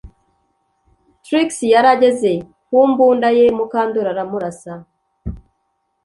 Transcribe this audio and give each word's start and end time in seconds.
Trix 1.23 1.49
yari 1.73 1.87
ageze 1.95 2.31
ku 2.65 2.77
mbunda 2.89 3.27
ye 3.37 3.45
Mukandoli 3.57 4.07
aramurasa 4.13 4.71